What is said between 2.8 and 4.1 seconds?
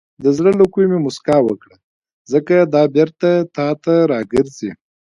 بېرته تا ته